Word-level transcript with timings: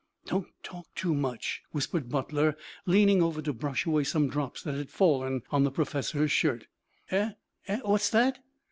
"Don't 0.25 0.47
talk 0.63 0.87
too 0.95 1.13
much," 1.13 1.61
whispered 1.73 2.09
Butler 2.09 2.57
leaning 2.87 3.21
over 3.21 3.39
to 3.39 3.53
brush 3.53 3.85
away 3.85 4.03
some 4.03 4.29
drops 4.29 4.63
that 4.63 4.73
had 4.73 4.89
fallen 4.89 5.43
on 5.51 5.63
the 5.63 5.69
professor's 5.69 6.31
shirt. 6.31 6.65
"Eh? 7.11 7.33
Eh? 7.67 7.81
What's 7.83 8.09
that?" 8.09 8.39